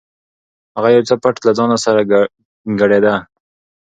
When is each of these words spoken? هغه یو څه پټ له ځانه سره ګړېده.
هغه 0.75 0.89
یو 0.95 1.07
څه 1.09 1.15
پټ 1.23 1.35
له 1.45 1.51
ځانه 1.57 1.77
سره 1.85 2.01
ګړېده. 2.79 3.15